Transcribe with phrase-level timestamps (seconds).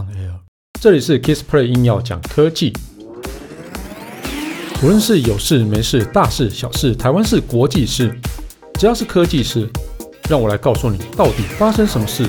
[0.00, 0.32] On Air，
[0.80, 2.72] 这里是 Kissplay 硬要讲科技。
[4.82, 8.18] 无论是有事没事、大事小事、台湾事、国际事，
[8.78, 9.68] 只要是科技事，
[10.26, 12.24] 让我来告诉你到底发生什么事。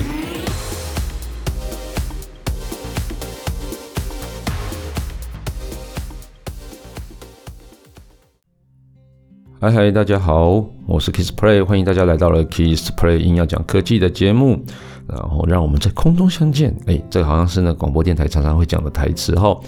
[9.58, 14.62] 嗨嗨，大家好，我是 Kissplay，欢迎大家来到了 Kissplay 硬要讲科技的节目。
[15.08, 16.76] 然后让我们在空中相见。
[16.86, 19.58] 哎，这个好像是那广播电台常常会讲的台词哈。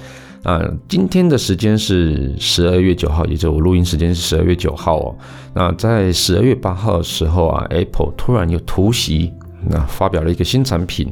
[0.43, 5.17] 啊，今天的时间是十二月九号，也就我录音时间是十二月九号哦。
[5.55, 9.33] 那在十二月八号的时候啊，Apple 突然又突袭，
[9.67, 11.11] 那发表了一个新产品。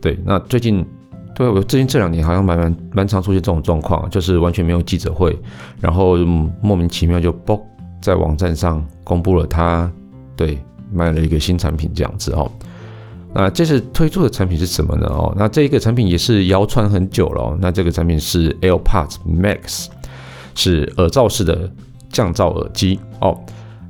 [0.00, 0.86] 对，那最近
[1.34, 5.36] 对我最近这两年好像蛮蛮蛮常出现这种状况，就是完全没有记者会，
[5.80, 6.16] 然后
[6.62, 7.60] 莫名其妙就嘣
[8.00, 9.90] 在网站上公布了他
[10.36, 10.58] 对
[10.92, 12.50] 卖了一个新产品这样子哦。
[13.34, 15.06] 那这次推出的产品是什么呢？
[15.06, 17.58] 哦，那这一个产品也是谣传很久了哦。
[17.60, 19.86] 那这个产品是 AirPods Max，
[20.54, 21.70] 是耳罩式的
[22.10, 23.38] 降噪耳机哦。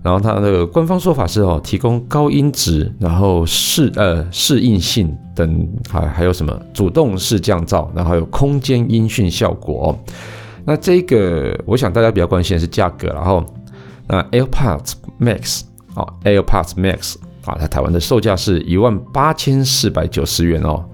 [0.02, 9.98] 然后它的官方说法是哦，提供高音质，然后适呃适应性等，还还有什么主动式降噪，然后还有空间音讯效果哦。
[10.64, 13.44] 那这个我想大家比较关心的是价格，然后
[14.08, 15.62] 那 AirPods Max
[15.94, 17.16] 哦，AirPods Max。
[17.44, 20.84] 啊，它台湾的售价是一万八千四百九十元哦，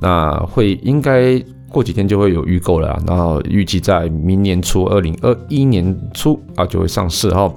[0.00, 7.54] 那会应该过几天就会有预购了，然后预计在明年初，二零二一年初啊就会上市哦。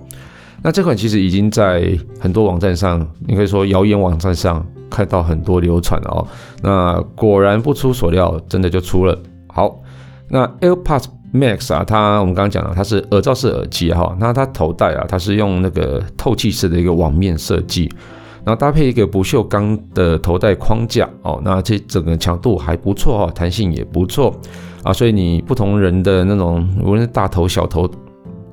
[0.61, 6.27] 那这款其实已经在很多网站上，你可以说谣言网站上看到很多流传哦。
[6.61, 9.17] 那果然不出所料，真的就出了。
[9.47, 9.79] 好，
[10.27, 17.89] 那 AirPods Max 啊，它我们刚刚讲了，它是耳罩式耳机哈，那它头戴啊，它是用那个透气式的一个网面设计。
[18.43, 24.35] 然后搭配一个不锈钢的头戴框架哦，那这整个强度还不错哦，弹性也不错
[24.81, 27.87] 啊，所以你不同人的那种，无论是大头小头，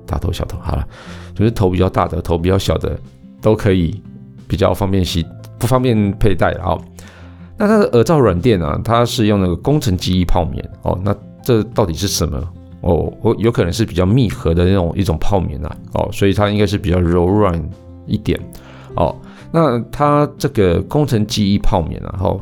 [0.07, 0.87] 大头小头好了，
[1.35, 2.99] 就是头比较大的，头比较小的
[3.41, 3.99] 都可以
[4.47, 5.25] 比较方便洗，
[5.59, 6.79] 不方便佩戴哦。
[7.57, 12.39] 那它的耳罩软垫啊，它是用那个工程记忆泡棉哦，那这到底是什么
[12.81, 13.13] 哦？
[13.23, 17.61] 我有可能是比较密合的那种一种泡棉啊哦，所以它应该是比较柔软
[18.07, 18.39] 一点
[18.95, 19.15] 哦。
[19.51, 22.41] 那它这个工程记忆泡棉，然后，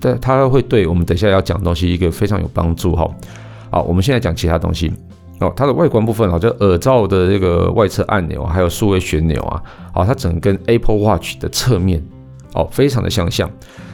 [0.00, 3.08] 对，它会对我们等下要讲东西一个非常有帮助哈。
[3.70, 4.92] 好，我们现在讲其他东西
[5.40, 5.52] 哦。
[5.56, 9.62] 它的外观部分啊，就耳罩的这个外侧按钮，还有数位旋钮啊，
[9.94, 12.04] 好，它整个 Apple Watch 的侧面
[12.54, 13.50] 哦，非常的相像。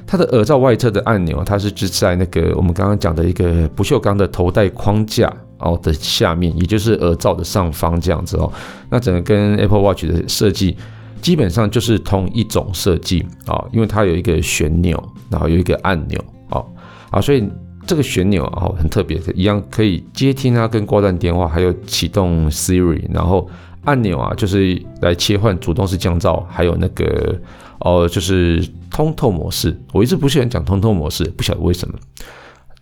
[0.09, 8.53] 它的耳罩外侧的按钮，它是置在那个我们刚刚讲的一个不锈钢的头戴框架哦的下面，也就是耳罩的上方这样子哦。
[8.91, 10.77] 那整个跟 Apple Watch 的设计。
[11.23, 16.63] 基本上就是同一种设计啊，因为它有一个旋钮，然后有一个按钮啊
[17.11, 17.43] 啊，所以
[17.85, 23.49] 这个旋钮啊很特别，一样可以接听啊，跟挂断电话，还有启动 Siri，然后
[23.85, 27.35] 按钮啊就是来切换主动式降噪，还有那个
[27.81, 29.77] 哦就是通透模式。
[29.93, 31.99] 我一直不喜欢讲通透模式，不晓得为什么，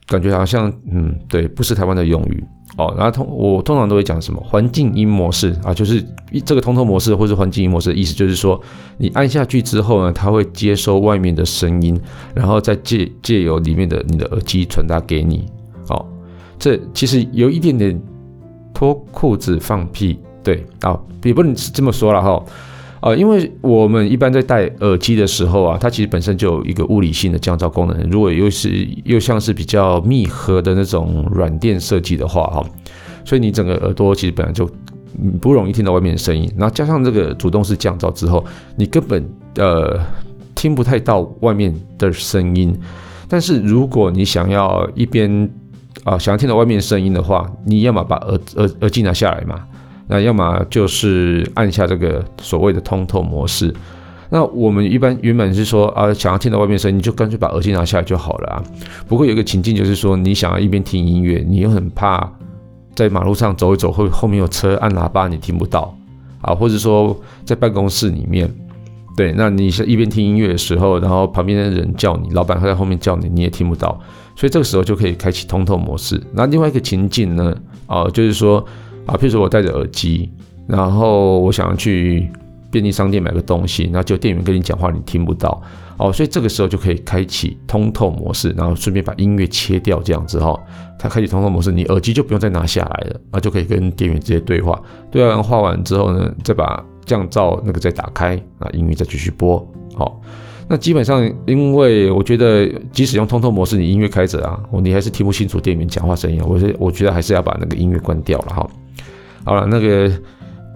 [0.06, 2.44] 感觉好像嗯对，不是台湾的用语。
[2.76, 6.04] 哦，然后通我通常都会讲什么环境音模式啊，就是
[6.44, 8.60] 这个通透模式或是环境音模式的意思，就是说
[8.98, 11.98] 你按下去之后呢，它会接收外面的声音，
[12.34, 15.46] 然后再借借由里面的你的耳机传达给你。
[15.88, 16.04] 哦，
[16.58, 18.00] 这其实有一点点
[18.72, 22.30] 脱裤子放屁，对啊，也不能这么说了哈。
[22.30, 22.44] 哦
[23.04, 28.08] 啊，因为我们一般在戴耳机的时候啊，它其实本身就有一个物理性的降噪功能。
[28.08, 32.64] 如果又是又像是比较密合的那种软垫设计的话，哈，
[33.22, 34.66] 所以你整个耳朵其实本来就
[35.38, 36.50] 不容易听到外面的声音。
[36.56, 38.42] 然后加上这个主动式降噪之后，
[38.74, 39.22] 你根本
[39.56, 40.00] 呃
[40.54, 42.74] 听不太到外面的声音。
[43.28, 45.50] 但是如果你想要一边
[46.04, 49.62] 啊想要听到外面的声音的话，你要么把耳耳耳机拿下来嘛。
[50.06, 53.74] 那要么就是按下这个所谓的通透模式。
[54.30, 58.62] 那我们一般原本是说啊，想要听到外面声音，你就干脆把耳机拿下来就好了啊。
[59.06, 62.28] 不过有一个情境就是说，你想要一边听音乐，你又很怕
[62.96, 65.96] 在马路上走一走，后后面有车按喇叭，你听不到
[66.40, 66.52] 啊。
[66.52, 68.52] 或者说在办公室里面，
[69.16, 74.00] 对，那你是一边听音乐的时候，然后旁边的人叫你，老板会在后面叫你，你也听不到。
[74.34, 76.20] 所以这个时候就可以开启通透模式。
[76.32, 77.56] 那另外一个情境呢，
[77.86, 78.64] 啊，就是说。
[79.06, 80.30] 啊，譬如说我戴着耳机，
[80.66, 82.30] 然后我想去
[82.70, 85.62] 便利商店买个东西，那就店员跟你讲话，你听不到
[85.96, 90.58] 哦，所以这个时候就可以开启通透模式，然后顺便把音乐切掉，这样子哈，
[90.98, 94.80] 它开启通透模式，你耳机就不用再拿下来了，啊，就可以跟店员直接对话，
[95.10, 99.64] 对话完之后呢，再把降噪那个再打开，啊，音乐再继续播，
[99.94, 100.20] 好，
[100.66, 106.42] 那基本上，因为我觉得即使用通透模式，你音乐开着啊，你还是听不清楚店员讲话声音。
[106.44, 108.66] 我是我觉得还是要把那个音乐关掉了哈。
[109.44, 110.10] 好了，那个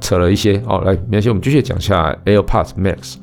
[0.01, 3.17] 扯了一些哦，来，没关系，我们继续讲一下 AirPods Max。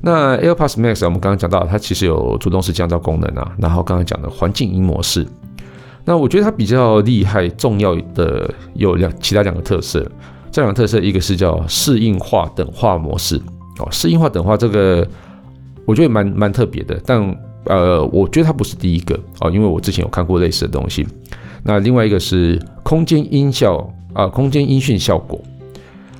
[0.00, 5.26] 那 AirPods Max 我们刚刚讲到，它其实有主动式降噪功能啊，然后刚刚讲的环境音模式。
[6.04, 10.04] 那我觉得它比较厉害、重要的有两其他两个特色。
[10.50, 13.36] 这两个特色，一个是叫适应化等化模式
[13.78, 15.06] 哦，适应化等化这个
[15.84, 21.06] 我觉得蛮蛮特别的，但呃，我觉得它不是第一个哦，因为我之前有看过类似的东西。
[21.62, 25.40] 那另外一个是空间音效啊、空间音讯效果。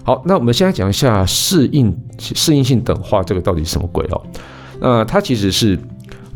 [0.05, 4.23] 好，那我们现在讲一下适应适应性等化这个到底是什么鬼哦？
[4.81, 5.79] 那它其实是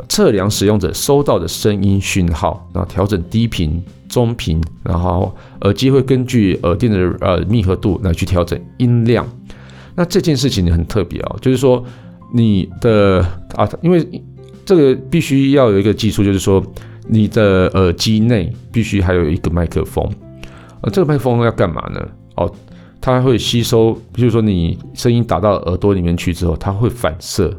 [0.09, 3.83] 测量使用者收到的声音讯号，然后调整低频。
[4.06, 9.27] 中频，然后耳机会根据耳垫的呃密合度来去调整音量。
[9.97, 11.83] 那这件事情很特别哦，就是说
[12.33, 14.23] 你的啊，因为
[14.65, 16.65] 这个必须要有一个技术，就是说
[17.09, 20.09] 你的耳机内必须还有一个麦克风。
[20.84, 22.00] 呃，这个麦克风要干嘛呢？
[22.36, 22.54] 哦，
[23.00, 27.52] 它会吸收，比如说你声音打到耳朵里面去之后，它会反射，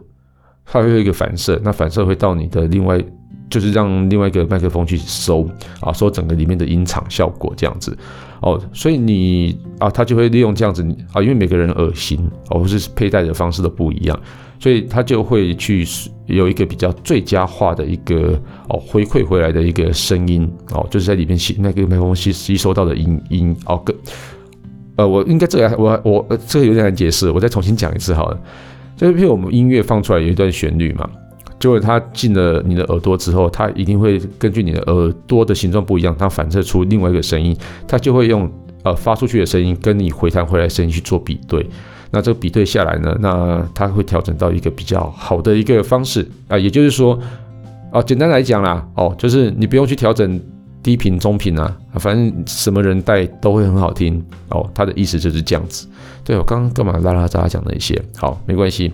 [0.64, 3.04] 它会有一个反射，那反射会到你的另外。
[3.48, 5.48] 就是让另外一个麦克风去收
[5.80, 7.96] 啊，收整个里面的音场效果这样子
[8.42, 10.82] 哦，所以你啊，他就会利用这样子
[11.14, 12.20] 啊，因为每个人耳型
[12.50, 14.20] 哦或是佩戴的方式都不一样，
[14.60, 15.86] 所以他就会去
[16.26, 23.94] 有一个比较最佳化的一个哦回馈回来的一个声音哦，就是在里面吸那个麦克风吸吸收到的音音哦，个
[24.96, 28.40] 呃，我应该这个我我这个有点难解释，我再重新讲一次好了，
[28.96, 31.10] 就是譬如我们音乐放出来有一段旋律嘛。
[31.58, 38.48] 就是它进了你的耳朵之后，它一定会根据你的耳朵的形状不一样，它反射出另外一个声音，它就会用
[38.84, 41.66] 呃发出去的声音跟你回弹回来声音去做比对。
[42.16, 47.20] 那这个比对下来呢，那它会调整到一个比较好的一个方式啊、也就是说，
[47.92, 50.40] 啊、简单来讲啦，哦，就是你不用去调整
[50.82, 54.66] 低频、中频啊，反正什么人带都会很好听哦。
[54.74, 55.86] 他的意思就是这样子。
[56.24, 58.02] 对，我刚刚干嘛拉拉杂杂讲那些？
[58.16, 58.94] 好，没关系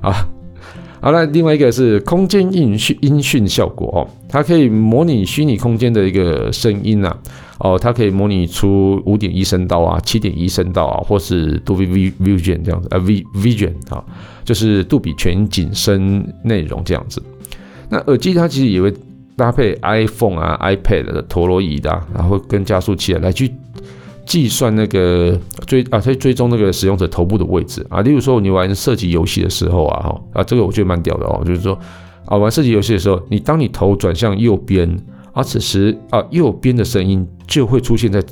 [0.00, 0.26] 啊。
[1.00, 7.16] 好，那另外一个是空间音讯音讯效果哦，它可以模拟虚拟空间的一个声音呐，
[7.58, 14.04] 哦，它可以模拟出五点一声道啊、七点一声道啊，或是杜比 V Vision 这样子啊，V Vision 啊，
[14.44, 17.22] 就是杜比全景声内容这样子。
[17.88, 18.92] 那耳机它其实也会
[19.36, 23.52] 搭配 iPhone 啊、iPad 的陀螺仪的，然后跟加速器来去。
[24.28, 25.36] 计算那个
[25.66, 28.02] 追啊，它追踪那个使用者头部的位置啊。
[28.02, 31.42] 例如说，你玩射击游戏的时候啊，哈啊，这个我觉得蛮屌的哦。
[31.46, 31.76] 就是说
[32.26, 34.86] 啊，玩射击游戏的时候，你当你头转向右边
[35.32, 38.22] 啊，此时啊，右边的声音就会出现在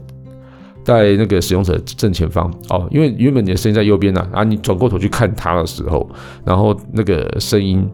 [0.84, 2.87] 在那个使用者正前方哦。
[2.90, 6.06] 因为原本你的声音在右边呢，啊，你转过头去看他的时候，
[6.44, 7.88] 然后那个声音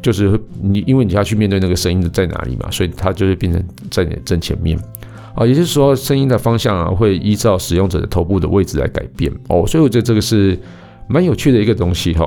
[0.00, 4.78] 就是你，因为你要去面对那个声音的在哪里嘛，所以它就会变成在你的正前面。
[5.36, 10.58] 啊，也就是说，声音的方向啊，会依照使用者的头部的位置来改变哦，所以我觉得这个是
[11.08, 12.26] 蛮有趣的一个东西哈。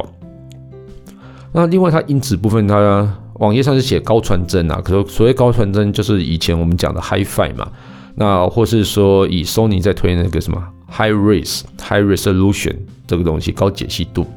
[1.51, 7.67] 那另外，它音质部分，它网页上是写高传真啊，可是所谓高传真，就是以前我们讲的 Hi-Fi 嘛，
[8.13, 12.75] 那或是说以 Sony 在推那个什么 High Res High Resolution
[13.07, 14.27] 这个东西，高解析度。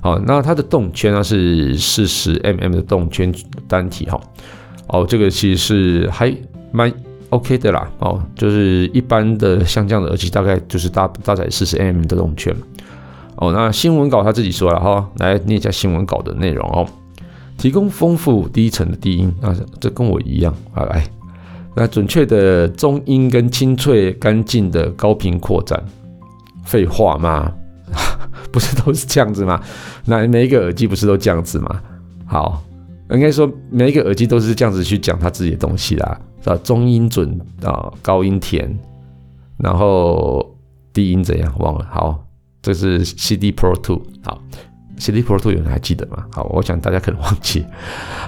[0.00, 3.30] 好，那它的动圈呢是四十 mm 的动圈
[3.68, 4.18] 单体哈。
[4.86, 6.34] 哦，这个其实是还
[6.72, 6.90] 蛮。
[7.30, 12.54] OK 的啦，哦，就是一般的像这样的耳机，大概就是搭搭载四十 mm 的动圈。
[13.36, 16.88] 哦，那新闻稿他自己说了哈、来念一下新闻稿的内容哦，
[17.56, 21.04] 提供丰富低沉的低音，啊，这跟我一样啊，来，
[21.76, 25.80] 那准确的中音跟清脆干净的高频扩展，
[26.64, 27.52] 废话吗？
[28.50, 29.60] 不是都是这样子吗？
[30.06, 31.80] 那每一个耳机不是都这样子吗？
[32.26, 32.62] 好，
[33.10, 36.20] 应该说每一个耳机都是这样子去讲他自己的东西啦。
[36.40, 38.78] 是吧，中音准啊，高音甜，
[39.56, 40.54] 然后
[40.92, 41.52] 低音怎样？
[41.58, 41.84] 忘了。
[41.90, 42.24] 好，
[42.62, 44.00] 这是 CD Pro Two。
[44.22, 44.40] 好
[44.98, 46.24] ，CD Pro Two 有人还记得吗？
[46.30, 47.64] 好，我想大家可能忘记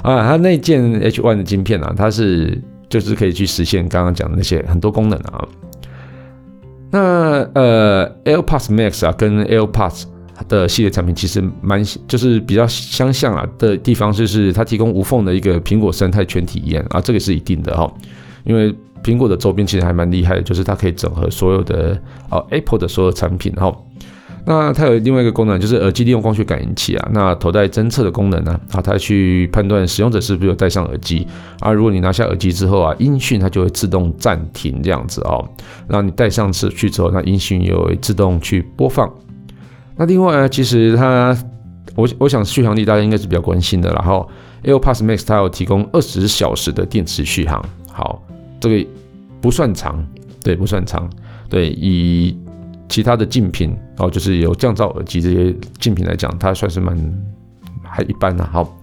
[0.02, 0.26] 啊。
[0.28, 5.46] 它那件 H1 的晶片啊，它是就是可以去实现刚刚讲的那些很多功能啊。
[6.90, 10.06] 那呃，AirPods Max 啊，跟 AirPods
[10.48, 17.92] 的系列产品其实蛮就是比较相像啊的地方，就是它提供无缝的一个苹果生态全体验啊，这个是一定的哈，
[18.44, 23.74] 因为苹果的周边其实还蛮厉害的，就是它可以整合所有的啊 Apple 的所有产品哈。
[24.46, 31.26] 那它有另外一个功能，就是耳机利用光学感应器啊，那头戴侦测的功能呢，啊，它去判断使用者是不是有戴上耳机
[31.60, 35.46] 啊，如果你拿下耳机之后啊，音讯它就会自动暂停这样子哦，
[35.86, 39.12] 然后你戴上去之后，那音讯也会自动去播放。
[40.00, 41.36] 那另外呢，其实它
[41.94, 43.92] 我我想续航力大家应该是比较关心的。
[43.92, 44.26] 然后
[44.64, 48.22] AirPods Max 它有提供二十小时的电池续航，好，
[48.58, 48.88] 这个
[49.42, 50.02] 不算长，
[50.42, 51.06] 对，不算长，
[51.50, 52.34] 对，以
[52.88, 56.96] 其他的竞品哦，就是有降噪耳机这些竞品来讲，它算是蛮
[57.82, 58.42] 还一般的。
[58.46, 58.74] 好，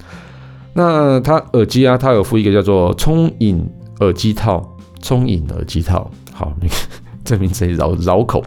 [0.71, 3.67] 那它耳机啊，它有附一个叫做聪颖
[4.01, 4.63] 耳机套，
[5.01, 6.53] 聪颖耳机套，好，
[7.25, 8.43] 这名字也绕绕口。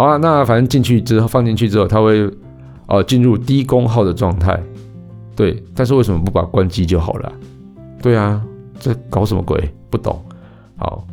[0.00, 2.26] 好啊，那反正进去之后放进去之后，它会
[2.86, 4.58] 呃进入低功耗的状态，
[5.36, 5.62] 对。
[5.74, 7.30] 但是为什么不把关机就好了？
[8.00, 8.42] 对啊，
[8.78, 9.62] 这搞什么鬼？
[9.90, 10.18] 不懂。
[10.78, 11.06] 好，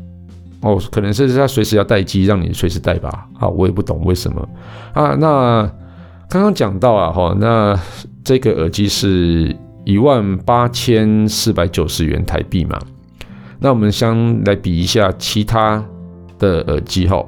[0.61, 3.27] 哦，可能是它随时要待机，让你随时带吧。
[3.37, 4.47] 好，我也不懂为什么
[4.93, 5.17] 啊。
[5.19, 5.69] 那
[6.29, 7.77] 刚刚讲到啊，哈，那
[8.23, 9.53] 这个耳机是
[9.83, 12.79] 一万八千四百九十元台币嘛？
[13.59, 15.83] 那我们先来比一下其他
[16.39, 17.21] 的耳机哈。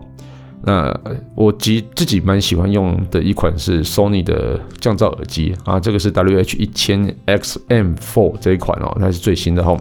[0.62, 0.94] 那
[1.36, 9.78] 我自自己蛮喜欢用的一款是 Sony 的降噪耳机啊，这个是 WH 一千 XM4 这一款哦，它是最新的哈，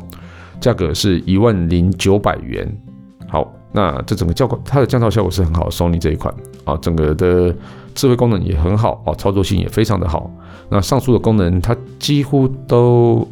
[0.61, 2.71] 价格是一万零九百元。
[3.29, 6.33] 好，那这整个效果，它的降噪效果是很好，Sony 这一款
[6.65, 7.55] 啊，整个的
[7.95, 10.31] 智慧功能也很好哦，操作性也非常的好。
[10.71, 13.27] 那上述的功能它几乎都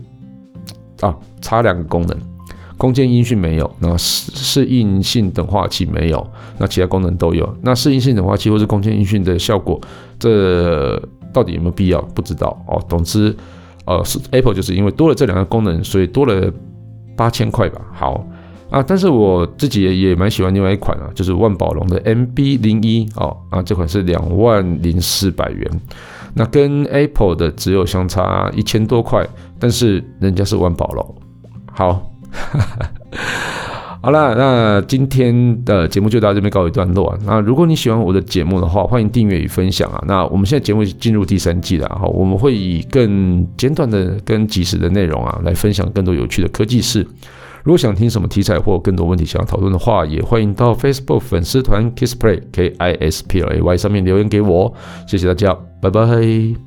[1.01, 2.36] 啊，差两个功能。
[2.77, 6.27] 空间音讯没有，那适适应性等化器没有，
[6.59, 7.57] 那其他功能都有。
[7.63, 9.81] 那适应性等化器或是空间音讯的效果，
[10.19, 11.01] 这
[11.33, 12.03] 到底有没有必要？
[12.15, 12.79] 不知道哦。
[12.87, 13.35] 总之，
[13.87, 16.53] 呃，是 Apple 就是因为多了这两个功能，所以多了
[17.17, 17.81] 八千块吧。
[17.95, 18.27] 好
[18.69, 25.81] 啊，但是我自己也也蛮喜欢另外一款啊，就是万宝龙的 MB 零一哦啊，这款是两万零四百元，
[26.35, 29.27] 那跟 Apple 的只有相差一千多块，
[29.59, 31.15] 但是人家是万宝龙，
[31.73, 32.13] 好。
[34.03, 37.17] 好了，那今天的节目就到这边告一段落。
[37.25, 40.01] 那如果你喜欢我的节目的话，欢迎订阅与分享啊。
[40.07, 47.05] 那我们现在节目进入第三季了哈，我们会以更简短的、更及时的内容啊，来分享更多有趣的科技事。
[47.65, 54.73] 如果想听什么题材或更多问题想要讨论的话，也欢迎到 Facebook 粉丝团 Kisplay K I S P L A Y 上面留言给我。
[55.09, 56.66] 谢谢大家，拜拜。